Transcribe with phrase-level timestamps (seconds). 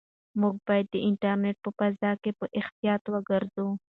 [0.41, 3.67] موږ باید د انټرنيټ په فضا کې په احتیاط وګرځو.